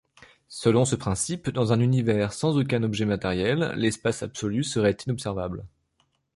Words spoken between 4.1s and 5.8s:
absolu serait inobservable.